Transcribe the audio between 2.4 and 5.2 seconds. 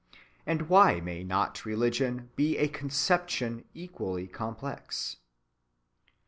a conception equally complex?